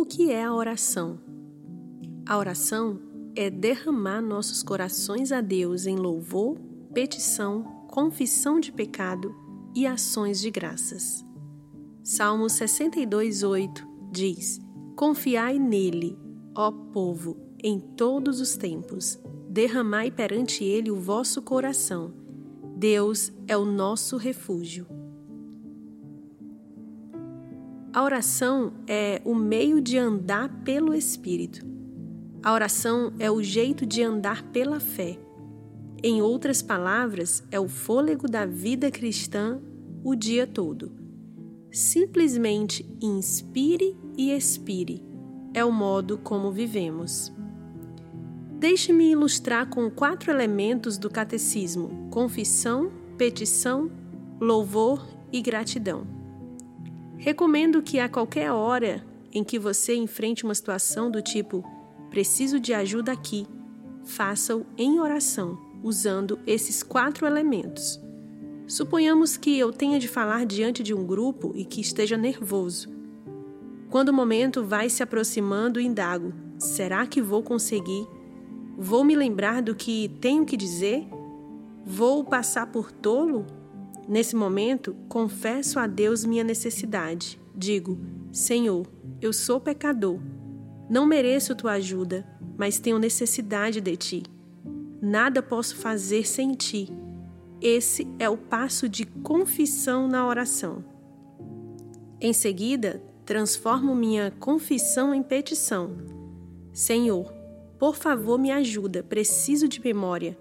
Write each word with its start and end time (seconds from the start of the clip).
O 0.00 0.06
que 0.06 0.32
é 0.32 0.42
a 0.42 0.54
oração? 0.54 1.20
A 2.24 2.38
oração 2.38 2.98
é 3.36 3.50
derramar 3.50 4.22
nossos 4.22 4.62
corações 4.62 5.30
a 5.30 5.42
Deus 5.42 5.84
em 5.84 5.94
louvor, 5.94 6.56
petição, 6.94 7.84
confissão 7.86 8.58
de 8.58 8.72
pecado 8.72 9.36
e 9.74 9.86
ações 9.86 10.40
de 10.40 10.50
graças. 10.50 11.22
Salmo 12.02 12.46
62:8 12.46 13.86
diz: 14.10 14.58
Confiai 14.96 15.58
nele, 15.58 16.18
ó 16.56 16.72
povo, 16.72 17.36
em 17.62 17.78
todos 17.78 18.40
os 18.40 18.56
tempos. 18.56 19.20
Derramai 19.50 20.10
perante 20.10 20.64
ele 20.64 20.90
o 20.90 20.96
vosso 20.96 21.42
coração. 21.42 22.14
Deus 22.74 23.30
é 23.46 23.54
o 23.54 23.66
nosso 23.66 24.16
refúgio. 24.16 24.99
A 28.00 28.02
oração 28.02 28.72
é 28.86 29.20
o 29.26 29.34
meio 29.34 29.78
de 29.78 29.98
andar 29.98 30.48
pelo 30.64 30.94
Espírito. 30.94 31.66
A 32.42 32.50
oração 32.54 33.12
é 33.18 33.30
o 33.30 33.42
jeito 33.42 33.84
de 33.84 34.02
andar 34.02 34.42
pela 34.42 34.80
fé. 34.80 35.18
Em 36.02 36.22
outras 36.22 36.62
palavras, 36.62 37.44
é 37.50 37.60
o 37.60 37.68
fôlego 37.68 38.26
da 38.26 38.46
vida 38.46 38.90
cristã 38.90 39.60
o 40.02 40.14
dia 40.14 40.46
todo. 40.46 40.92
Simplesmente 41.70 42.90
inspire 43.02 43.94
e 44.16 44.32
expire 44.32 45.04
é 45.52 45.62
o 45.62 45.70
modo 45.70 46.16
como 46.16 46.50
vivemos. 46.50 47.30
Deixe-me 48.58 49.10
ilustrar 49.10 49.68
com 49.68 49.90
quatro 49.90 50.30
elementos 50.30 50.96
do 50.96 51.10
catecismo: 51.10 52.08
confissão, 52.10 52.90
petição, 53.18 53.90
louvor 54.40 55.06
e 55.30 55.42
gratidão. 55.42 56.19
Recomendo 57.20 57.82
que 57.82 58.00
a 58.00 58.08
qualquer 58.08 58.50
hora 58.50 59.04
em 59.30 59.44
que 59.44 59.58
você 59.58 59.94
enfrente 59.94 60.42
uma 60.42 60.54
situação 60.54 61.10
do 61.10 61.20
tipo 61.20 61.62
preciso 62.08 62.58
de 62.58 62.72
ajuda 62.72 63.12
aqui, 63.12 63.46
faça-o 64.02 64.64
em 64.76 64.98
oração, 64.98 65.58
usando 65.82 66.38
esses 66.46 66.82
quatro 66.82 67.26
elementos. 67.26 68.00
Suponhamos 68.66 69.36
que 69.36 69.58
eu 69.58 69.70
tenha 69.70 69.98
de 69.98 70.08
falar 70.08 70.46
diante 70.46 70.82
de 70.82 70.94
um 70.94 71.06
grupo 71.06 71.52
e 71.54 71.62
que 71.62 71.82
esteja 71.82 72.16
nervoso. 72.16 72.88
Quando 73.90 74.08
o 74.08 74.14
momento 74.14 74.64
vai 74.64 74.88
se 74.88 75.02
aproximando, 75.02 75.78
indago: 75.78 76.32
será 76.58 77.06
que 77.06 77.20
vou 77.20 77.42
conseguir? 77.42 78.08
Vou 78.78 79.04
me 79.04 79.14
lembrar 79.14 79.60
do 79.60 79.74
que 79.74 80.08
tenho 80.22 80.46
que 80.46 80.56
dizer? 80.56 81.06
Vou 81.84 82.24
passar 82.24 82.68
por 82.68 82.90
tolo 82.90 83.44
Nesse 84.10 84.34
momento, 84.34 84.96
confesso 85.08 85.78
a 85.78 85.86
Deus 85.86 86.24
minha 86.24 86.42
necessidade. 86.42 87.40
Digo: 87.54 87.96
Senhor, 88.32 88.84
eu 89.22 89.32
sou 89.32 89.60
pecador. 89.60 90.18
Não 90.90 91.06
mereço 91.06 91.54
tua 91.54 91.74
ajuda, 91.74 92.26
mas 92.58 92.80
tenho 92.80 92.98
necessidade 92.98 93.80
de 93.80 93.96
ti. 93.96 94.22
Nada 95.00 95.40
posso 95.40 95.76
fazer 95.76 96.26
sem 96.26 96.54
ti. 96.54 96.88
Esse 97.60 98.04
é 98.18 98.28
o 98.28 98.36
passo 98.36 98.88
de 98.88 99.06
confissão 99.06 100.08
na 100.08 100.26
oração. 100.26 100.84
Em 102.20 102.32
seguida, 102.32 103.00
transformo 103.24 103.94
minha 103.94 104.32
confissão 104.40 105.14
em 105.14 105.22
petição. 105.22 105.96
Senhor, 106.72 107.32
por 107.78 107.94
favor, 107.94 108.40
me 108.40 108.50
ajuda, 108.50 109.04
preciso 109.04 109.68
de 109.68 109.80
memória 109.80 110.36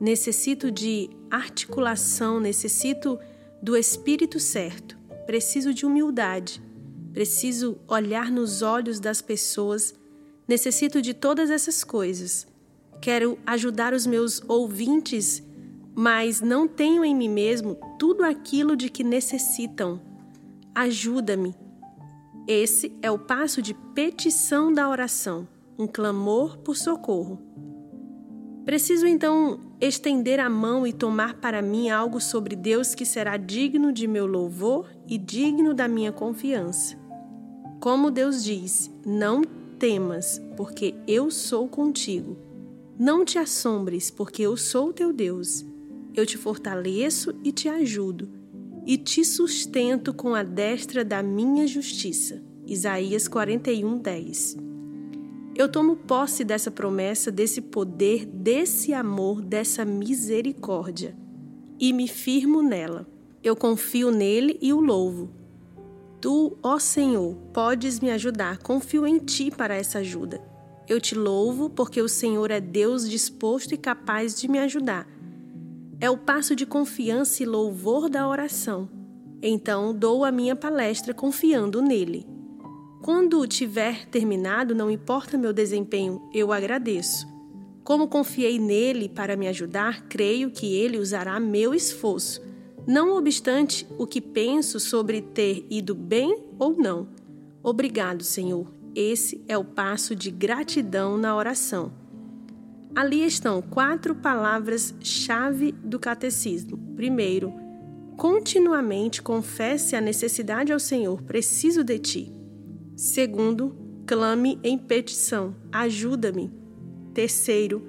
necessito 0.00 0.70
de 0.70 1.10
articulação, 1.30 2.40
necessito 2.40 3.18
do 3.62 3.76
espírito 3.76 4.38
certo, 4.38 4.98
preciso 5.26 5.72
de 5.72 5.86
humildade, 5.86 6.62
preciso 7.12 7.78
olhar 7.88 8.30
nos 8.30 8.60
olhos 8.60 9.00
das 9.00 9.22
pessoas, 9.22 9.94
necessito 10.46 11.00
de 11.00 11.14
todas 11.14 11.50
essas 11.50 11.82
coisas. 11.82 12.46
Quero 13.00 13.38
ajudar 13.46 13.94
os 13.94 14.06
meus 14.06 14.42
ouvintes, 14.48 15.42
mas 15.94 16.40
não 16.40 16.66
tenho 16.66 17.04
em 17.04 17.14
mim 17.14 17.28
mesmo 17.28 17.78
tudo 17.98 18.24
aquilo 18.24 18.76
de 18.76 18.88
que 18.90 19.04
necessitam. 19.04 20.00
Ajuda-me. 20.74 21.54
Esse 22.46 22.92
é 23.00 23.10
o 23.10 23.18
passo 23.18 23.62
de 23.62 23.72
petição 23.94 24.72
da 24.72 24.88
oração, 24.88 25.48
um 25.78 25.86
clamor 25.86 26.58
por 26.58 26.76
socorro. 26.76 27.38
Preciso 28.64 29.06
então 29.06 29.60
estender 29.84 30.40
a 30.40 30.48
mão 30.48 30.86
e 30.86 30.92
tomar 30.92 31.34
para 31.34 31.60
mim 31.60 31.90
algo 31.90 32.20
sobre 32.20 32.54
Deus 32.56 32.94
que 32.94 33.04
será 33.04 33.36
digno 33.36 33.92
de 33.92 34.06
meu 34.06 34.26
louvor 34.26 34.88
e 35.06 35.18
digno 35.18 35.74
da 35.74 35.88
minha 35.88 36.12
confiança. 36.12 36.96
Como 37.80 38.10
Deus 38.10 38.42
diz: 38.42 38.90
Não 39.04 39.42
temas, 39.78 40.40
porque 40.56 40.94
eu 41.06 41.30
sou 41.30 41.68
contigo. 41.68 42.36
Não 42.98 43.24
te 43.24 43.38
assombres, 43.38 44.10
porque 44.10 44.42
eu 44.42 44.56
sou 44.56 44.92
teu 44.92 45.12
Deus. 45.12 45.64
Eu 46.14 46.24
te 46.24 46.38
fortaleço 46.38 47.34
e 47.42 47.50
te 47.50 47.68
ajudo, 47.68 48.30
e 48.86 48.96
te 48.96 49.24
sustento 49.24 50.14
com 50.14 50.34
a 50.34 50.42
destra 50.42 51.04
da 51.04 51.22
minha 51.22 51.66
justiça. 51.66 52.40
Isaías 52.66 53.28
41, 53.28 53.98
10. 53.98 54.63
Eu 55.56 55.68
tomo 55.68 55.94
posse 55.94 56.42
dessa 56.42 56.68
promessa, 56.68 57.30
desse 57.30 57.60
poder, 57.60 58.26
desse 58.26 58.92
amor, 58.92 59.40
dessa 59.40 59.84
misericórdia 59.84 61.16
e 61.78 61.92
me 61.92 62.08
firmo 62.08 62.60
nela. 62.60 63.06
Eu 63.40 63.54
confio 63.54 64.10
nele 64.10 64.58
e 64.60 64.72
o 64.72 64.80
louvo. 64.80 65.30
Tu, 66.20 66.58
ó 66.60 66.78
Senhor, 66.80 67.36
podes 67.52 68.00
me 68.00 68.10
ajudar, 68.10 68.58
confio 68.58 69.06
em 69.06 69.18
ti 69.18 69.48
para 69.48 69.76
essa 69.76 69.98
ajuda. 69.98 70.42
Eu 70.88 71.00
te 71.00 71.14
louvo 71.14 71.70
porque 71.70 72.02
o 72.02 72.08
Senhor 72.08 72.50
é 72.50 72.60
Deus 72.60 73.08
disposto 73.08 73.74
e 73.74 73.78
capaz 73.78 74.40
de 74.40 74.48
me 74.48 74.58
ajudar. 74.58 75.06
É 76.00 76.10
o 76.10 76.18
passo 76.18 76.56
de 76.56 76.66
confiança 76.66 77.44
e 77.44 77.46
louvor 77.46 78.08
da 78.10 78.26
oração. 78.26 78.88
Então 79.40 79.94
dou 79.94 80.24
a 80.24 80.32
minha 80.32 80.56
palestra 80.56 81.14
confiando 81.14 81.80
nele. 81.80 82.33
Quando 83.04 83.46
tiver 83.46 84.06
terminado, 84.06 84.74
não 84.74 84.90
importa 84.90 85.36
meu 85.36 85.52
desempenho, 85.52 86.26
eu 86.32 86.50
agradeço. 86.50 87.28
Como 87.82 88.08
confiei 88.08 88.58
nele 88.58 89.10
para 89.10 89.36
me 89.36 89.46
ajudar, 89.46 90.08
creio 90.08 90.50
que 90.50 90.74
ele 90.74 90.96
usará 90.96 91.38
meu 91.38 91.74
esforço, 91.74 92.40
não 92.86 93.14
obstante 93.14 93.86
o 93.98 94.06
que 94.06 94.22
penso 94.22 94.80
sobre 94.80 95.20
ter 95.20 95.66
ido 95.68 95.94
bem 95.94 96.44
ou 96.58 96.78
não. 96.78 97.06
Obrigado, 97.62 98.24
Senhor. 98.24 98.72
Esse 98.94 99.44
é 99.46 99.58
o 99.58 99.64
passo 99.64 100.16
de 100.16 100.30
gratidão 100.30 101.18
na 101.18 101.36
oração. 101.36 101.92
Ali 102.96 103.22
estão 103.22 103.60
quatro 103.60 104.14
palavras-chave 104.14 105.72
do 105.72 105.98
catecismo. 105.98 106.78
Primeiro, 106.96 107.52
continuamente 108.16 109.20
confesse 109.20 109.94
a 109.94 110.00
necessidade 110.00 110.72
ao 110.72 110.80
Senhor, 110.80 111.20
preciso 111.20 111.84
de 111.84 111.98
ti. 111.98 112.33
Segundo, 112.96 113.74
clame 114.06 114.58
em 114.62 114.78
petição, 114.78 115.56
ajuda-me. 115.72 116.52
Terceiro, 117.12 117.82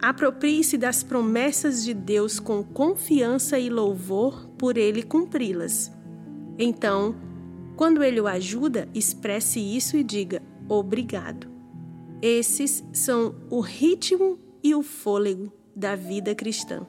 aproprie-se 0.00 0.76
das 0.76 1.02
promessas 1.02 1.84
de 1.84 1.94
Deus 1.94 2.38
com 2.38 2.62
confiança 2.62 3.58
e 3.58 3.70
louvor 3.70 4.48
por 4.58 4.76
ele 4.76 5.02
cumpri-las. 5.02 5.90
Então, 6.58 7.14
quando 7.76 8.02
ele 8.02 8.20
o 8.20 8.26
ajuda, 8.26 8.88
expresse 8.94 9.60
isso 9.60 9.96
e 9.96 10.04
diga 10.04 10.42
obrigado. 10.68 11.48
Esses 12.20 12.84
são 12.92 13.34
o 13.50 13.60
ritmo 13.60 14.38
e 14.62 14.74
o 14.74 14.82
fôlego 14.82 15.52
da 15.74 15.94
vida 15.94 16.34
cristã. 16.34 16.86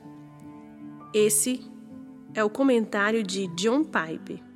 Esse 1.14 1.62
é 2.34 2.44
o 2.44 2.50
comentário 2.50 3.24
de 3.24 3.48
John 3.56 3.84
Piper. 3.84 4.47